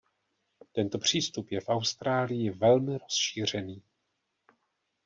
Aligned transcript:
Tento 0.71 0.97
přístup 0.97 1.51
je 1.51 1.61
v 1.61 1.69
Austrálii 1.69 2.49
velmi 2.49 2.97
rozšířený. 2.97 3.83